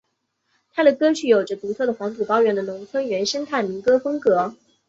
[0.73, 4.55] 他的歌曲有着独特的黄土高原的农村原生态民歌风格。